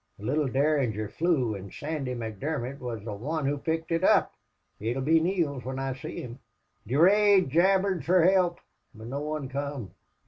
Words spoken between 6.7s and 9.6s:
Durade jabbered fer help. But no wan